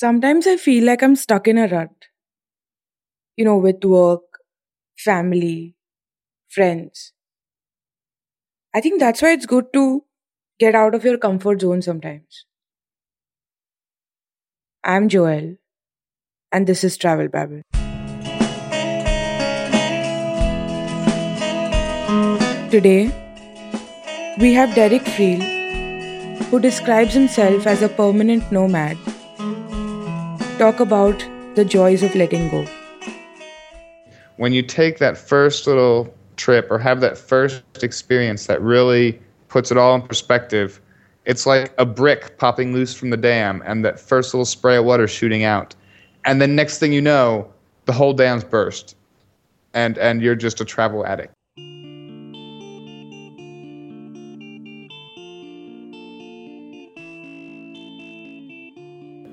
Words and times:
Sometimes 0.00 0.46
I 0.46 0.56
feel 0.56 0.84
like 0.84 1.02
I'm 1.02 1.14
stuck 1.14 1.46
in 1.46 1.58
a 1.58 1.68
rut. 1.68 1.90
You 3.36 3.44
know, 3.44 3.58
with 3.58 3.84
work, 3.84 4.38
family, 4.96 5.74
friends. 6.48 7.12
I 8.72 8.80
think 8.80 8.98
that's 8.98 9.20
why 9.20 9.32
it's 9.32 9.44
good 9.44 9.66
to 9.74 10.04
get 10.58 10.74
out 10.74 10.94
of 10.94 11.04
your 11.04 11.18
comfort 11.18 11.60
zone 11.60 11.82
sometimes. 11.82 12.46
I'm 14.82 15.10
Joelle, 15.10 15.58
and 16.50 16.66
this 16.66 16.82
is 16.82 16.96
Travel 16.96 17.28
Babble. 17.28 17.60
Today, 22.70 23.12
we 24.40 24.54
have 24.54 24.74
Derek 24.74 25.02
Freal, 25.02 25.46
who 26.44 26.58
describes 26.58 27.12
himself 27.12 27.66
as 27.66 27.82
a 27.82 27.90
permanent 27.90 28.50
nomad, 28.50 28.96
talk 30.60 30.78
about 30.78 31.18
the 31.54 31.64
joys 31.64 32.02
of 32.02 32.14
letting 32.14 32.50
go. 32.50 32.66
When 34.36 34.52
you 34.52 34.60
take 34.60 34.98
that 34.98 35.16
first 35.16 35.66
little 35.66 36.12
trip 36.36 36.70
or 36.70 36.78
have 36.78 37.00
that 37.00 37.16
first 37.16 37.62
experience 37.82 38.44
that 38.44 38.60
really 38.60 39.18
puts 39.48 39.70
it 39.70 39.78
all 39.78 39.94
in 39.94 40.02
perspective, 40.02 40.78
it's 41.24 41.46
like 41.46 41.72
a 41.78 41.86
brick 41.86 42.36
popping 42.36 42.74
loose 42.74 42.92
from 42.92 43.08
the 43.08 43.16
dam 43.16 43.62
and 43.64 43.86
that 43.86 43.98
first 43.98 44.34
little 44.34 44.44
spray 44.44 44.76
of 44.76 44.84
water 44.84 45.08
shooting 45.08 45.44
out. 45.44 45.74
And 46.26 46.42
then 46.42 46.54
next 46.56 46.78
thing 46.78 46.92
you 46.92 47.00
know, 47.00 47.50
the 47.86 47.94
whole 47.94 48.12
dam's 48.12 48.44
burst. 48.44 48.96
And 49.72 49.96
and 49.96 50.20
you're 50.20 50.34
just 50.34 50.60
a 50.60 50.66
travel 50.66 51.06
addict. 51.06 51.32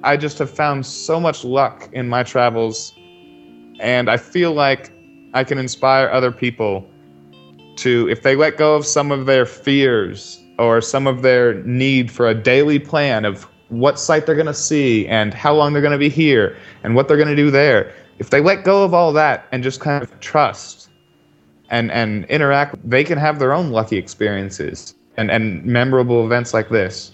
I 0.04 0.18
just 0.18 0.38
have 0.40 0.50
found 0.50 0.86
so 0.86 1.20
much 1.20 1.44
luck 1.44 1.90
in 1.92 2.08
my 2.08 2.24
travels, 2.24 2.94
and 3.80 4.10
I 4.10 4.18
feel 4.18 4.54
like 4.54 4.92
I 5.34 5.44
can 5.44 5.58
inspire 5.58 6.10
other 6.10 6.32
people 6.32 6.88
to, 7.78 8.08
if 8.10 8.24
they 8.24 8.36
let 8.36 8.58
go 8.58 8.76
of 8.76 8.86
some 8.86 9.12
of 9.12 9.26
their 9.26 9.46
fears 9.46 10.40
or 10.60 10.82
some 10.82 11.08
of 11.08 11.22
their 11.22 11.56
need 11.64 12.12
for 12.12 12.28
a 12.28 12.34
daily 12.34 12.80
plan 12.80 13.26
of 13.26 13.48
what 13.70 14.00
site 14.00 14.26
they're 14.26 14.36
going 14.36 14.48
to 14.48 14.54
see 14.54 15.08
and 15.08 15.34
how 15.34 15.54
long 15.54 15.74
they're 15.74 15.82
going 15.82 15.92
to 15.92 15.98
be 15.98 16.10
here 16.10 16.58
and 16.84 16.96
what 16.96 17.08
they're 17.08 17.18
going 17.18 17.28
to 17.28 17.36
do 17.36 17.52
there, 17.52 17.94
if 18.20 18.30
they 18.30 18.42
let 18.42 18.64
go 18.64 18.84
of 18.84 18.94
all 18.94 19.14
that 19.14 19.48
and 19.52 19.64
just 19.64 19.80
kind 19.80 20.02
of 20.02 20.20
trust 20.20 20.90
and, 21.70 21.92
and 21.92 22.26
interact, 22.26 22.76
they 22.90 23.04
can 23.04 23.18
have 23.18 23.40
their 23.40 23.54
own 23.54 23.72
lucky 23.72 23.98
experiences 23.98 24.96
and, 25.18 25.30
and 25.30 25.64
memorable 25.66 26.26
events 26.26 26.54
like 26.54 26.70
this. 26.70 27.12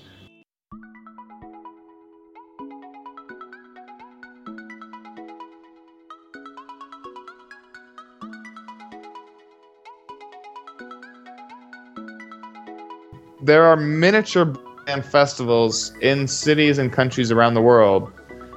There 13.43 13.65
are 13.65 13.75
miniature 13.75 14.45
band 14.85 15.05
festivals 15.05 15.91
in 16.01 16.27
cities 16.27 16.77
and 16.77 16.93
countries 16.93 17.29
around 17.29 17.55
the 17.55 17.61
world. 17.61 18.11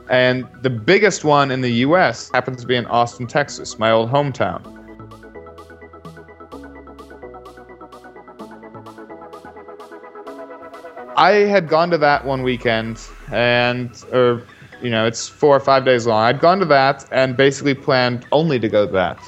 And 0.08 0.46
the 0.62 0.70
biggest 0.70 1.24
one 1.24 1.50
in 1.50 1.60
the 1.60 1.72
US 1.86 2.30
happens 2.32 2.60
to 2.60 2.66
be 2.66 2.76
in 2.76 2.86
Austin, 2.86 3.26
Texas, 3.26 3.80
my 3.80 3.90
old 3.90 4.10
hometown. 4.10 4.62
I 11.16 11.32
had 11.32 11.68
gone 11.68 11.90
to 11.90 11.98
that 11.98 12.24
one 12.24 12.42
weekend 12.42 13.00
and 13.32 13.90
or 14.12 14.42
you 14.82 14.90
know, 14.90 15.06
it's 15.06 15.26
4 15.26 15.56
or 15.56 15.60
5 15.60 15.84
days 15.86 16.06
long. 16.06 16.22
I'd 16.22 16.38
gone 16.38 16.58
to 16.58 16.66
that 16.66 17.06
and 17.10 17.34
basically 17.36 17.74
planned 17.74 18.26
only 18.30 18.60
to 18.60 18.68
go 18.68 18.86
to 18.86 18.92
that. 18.92 19.18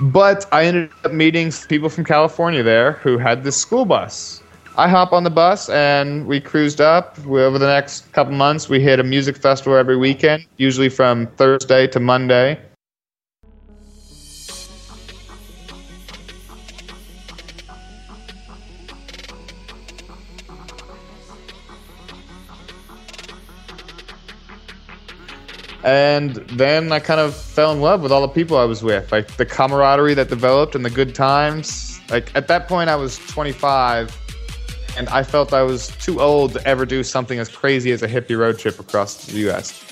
But 0.00 0.46
I 0.52 0.64
ended 0.64 0.90
up 1.04 1.12
meeting 1.12 1.52
people 1.68 1.88
from 1.88 2.04
California 2.04 2.62
there 2.62 2.92
who 2.92 3.18
had 3.18 3.42
this 3.42 3.56
school 3.56 3.84
bus 3.84 4.41
I 4.74 4.88
hop 4.88 5.12
on 5.12 5.22
the 5.22 5.30
bus 5.30 5.68
and 5.68 6.26
we 6.26 6.40
cruised 6.40 6.80
up. 6.80 7.18
We, 7.26 7.42
over 7.42 7.58
the 7.58 7.66
next 7.66 8.10
couple 8.12 8.32
months, 8.32 8.70
we 8.70 8.80
hit 8.80 8.98
a 8.98 9.02
music 9.02 9.36
festival 9.36 9.76
every 9.76 9.98
weekend, 9.98 10.46
usually 10.56 10.88
from 10.88 11.26
Thursday 11.36 11.86
to 11.88 12.00
Monday. 12.00 12.58
And 25.84 26.36
then 26.52 26.92
I 26.92 27.00
kind 27.00 27.20
of 27.20 27.36
fell 27.36 27.72
in 27.72 27.82
love 27.82 28.02
with 28.02 28.10
all 28.10 28.22
the 28.22 28.28
people 28.28 28.56
I 28.56 28.64
was 28.64 28.82
with, 28.82 29.12
like 29.12 29.36
the 29.36 29.44
camaraderie 29.44 30.14
that 30.14 30.30
developed 30.30 30.74
and 30.74 30.84
the 30.84 30.90
good 30.90 31.14
times. 31.14 32.00
Like 32.08 32.34
at 32.34 32.48
that 32.48 32.68
point, 32.68 32.88
I 32.88 32.96
was 32.96 33.18
25 33.18 34.21
and 34.96 35.08
I 35.08 35.22
felt 35.22 35.52
I 35.52 35.62
was 35.62 35.88
too 35.98 36.20
old 36.20 36.52
to 36.52 36.66
ever 36.66 36.84
do 36.84 37.02
something 37.02 37.38
as 37.38 37.48
crazy 37.48 37.92
as 37.92 38.02
a 38.02 38.08
hippie 38.08 38.38
road 38.38 38.58
trip 38.58 38.78
across 38.78 39.26
the 39.26 39.38
U.S. 39.40 39.84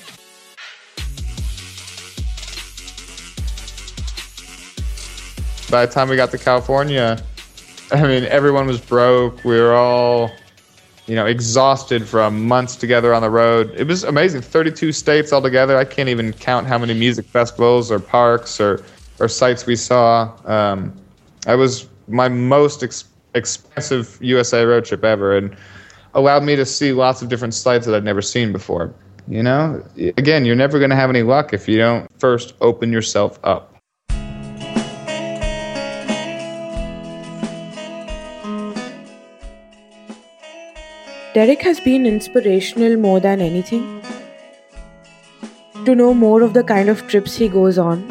By 5.69 5.85
the 5.85 5.91
time 5.91 6.09
we 6.09 6.15
got 6.15 6.31
to 6.31 6.37
California, 6.37 7.23
I 7.91 8.03
mean, 8.03 8.25
everyone 8.25 8.67
was 8.67 8.79
broke. 8.79 9.43
We 9.43 9.59
were 9.59 9.73
all, 9.73 10.31
you 11.07 11.15
know, 11.15 11.25
exhausted 11.25 12.07
from 12.07 12.47
months 12.47 12.75
together 12.75 13.13
on 13.13 13.21
the 13.21 13.29
road. 13.29 13.73
It 13.75 13.87
was 13.87 14.03
amazing. 14.03 14.41
32 14.41 14.91
states 14.91 15.33
altogether. 15.33 15.77
I 15.77 15.85
can't 15.85 16.09
even 16.09 16.33
count 16.33 16.67
how 16.67 16.77
many 16.77 16.93
music 16.93 17.25
festivals 17.25 17.91
or 17.91 17.99
parks 17.99 18.59
or, 18.59 18.83
or 19.19 19.27
sites 19.27 19.65
we 19.65 19.75
saw. 19.75 20.31
Um, 20.45 20.93
I 21.47 21.55
was 21.55 21.87
my 22.07 22.27
most 22.27 22.83
expensive 23.33 24.17
USA 24.21 24.63
road 24.63 24.85
trip 24.85 25.03
ever, 25.03 25.35
and 25.37 25.55
allowed 26.13 26.43
me 26.43 26.55
to 26.55 26.65
see 26.65 26.91
lots 26.91 27.21
of 27.21 27.29
different 27.29 27.53
sites 27.53 27.85
that 27.85 27.95
I'd 27.95 28.03
never 28.03 28.21
seen 28.21 28.51
before. 28.51 28.93
You 29.27 29.43
know, 29.43 29.83
again, 30.17 30.45
you're 30.45 30.55
never 30.55 30.77
going 30.79 30.89
to 30.89 30.95
have 30.95 31.09
any 31.09 31.23
luck 31.23 31.53
if 31.53 31.67
you 31.67 31.77
don't 31.77 32.07
first 32.19 32.53
open 32.59 32.91
yourself 32.91 33.39
up. 33.43 33.71
Derek 41.33 41.61
has 41.61 41.79
been 41.79 42.05
inspirational 42.05 42.97
more 42.97 43.21
than 43.21 43.39
anything. 43.39 44.01
To 45.85 45.95
know 45.95 46.13
more 46.13 46.41
of 46.41 46.53
the 46.53 46.63
kind 46.63 46.89
of 46.89 47.07
trips 47.07 47.37
he 47.37 47.47
goes 47.47 47.77
on, 47.77 48.05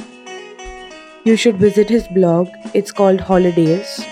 you 1.24 1.36
should 1.36 1.58
visit 1.58 1.90
his 1.90 2.08
blog. 2.08 2.48
It's 2.72 2.90
called 2.90 3.20
Holidaze. 3.20 4.09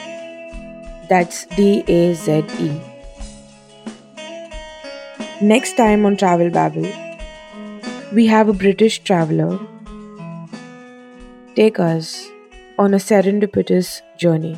That's 1.09 1.47
D 1.47 1.85
A 1.89 2.15
Z 2.15 2.45
E. 2.59 2.71
Next 5.41 5.77
time 5.77 6.05
on 6.05 6.17
Travel 6.17 6.51
Babble, 6.51 6.93
we 8.13 8.27
have 8.27 8.49
a 8.49 8.53
British 8.53 8.99
traveler 9.01 9.59
take 11.55 11.81
us 11.81 12.29
on 12.79 12.95
a 12.95 12.99
serendipitous 12.99 14.03
journey. 14.17 14.57